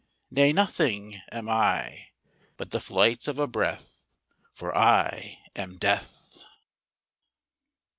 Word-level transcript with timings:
Nay; 0.31 0.51
nothing 0.51 1.21
am 1.31 1.47
I, 1.47 2.07
But 2.57 2.71
the 2.71 2.79
flight 2.79 3.27
of 3.27 3.37
a 3.37 3.45
breath 3.45 4.07
For 4.51 4.75
I 4.75 5.37
am 5.55 5.77
Death! 5.77 6.39